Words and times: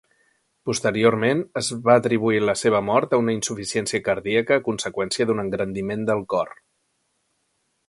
Posteriorment, 0.69 1.43
es 1.61 1.69
va 1.89 1.97
atribuir 2.01 2.39
la 2.45 2.55
seva 2.61 2.81
mort 2.87 3.13
a 3.13 3.21
una 3.25 3.35
insuficiència 3.37 4.03
cardíaca 4.09 4.57
a 4.59 4.65
conseqüència 4.71 5.29
d'un 5.31 5.45
engrandiment 5.45 6.11
del 6.11 6.27
cor. 6.35 6.53